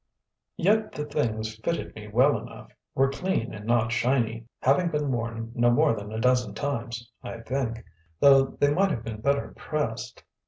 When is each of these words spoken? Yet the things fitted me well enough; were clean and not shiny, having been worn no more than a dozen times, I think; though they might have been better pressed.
Yet 0.57 0.93
the 0.93 1.05
things 1.05 1.57
fitted 1.59 1.93
me 1.95 2.07
well 2.07 2.35
enough; 2.35 2.71
were 2.95 3.11
clean 3.11 3.53
and 3.53 3.67
not 3.67 3.91
shiny, 3.91 4.47
having 4.63 4.89
been 4.89 5.11
worn 5.11 5.51
no 5.53 5.69
more 5.69 5.93
than 5.93 6.11
a 6.11 6.19
dozen 6.19 6.55
times, 6.55 7.07
I 7.21 7.41
think; 7.41 7.85
though 8.19 8.45
they 8.45 8.73
might 8.73 8.89
have 8.89 9.03
been 9.03 9.21
better 9.21 9.53
pressed. 9.55 10.23